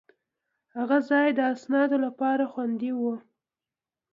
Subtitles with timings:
[0.77, 3.01] هغه ځای د اسنادو لپاره خوندي و.